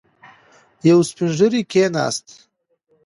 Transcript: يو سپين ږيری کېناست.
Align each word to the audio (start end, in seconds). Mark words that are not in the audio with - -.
يو 0.89 0.99
سپين 1.09 1.29
ږيری 1.37 1.61
کېناست. 1.71 2.25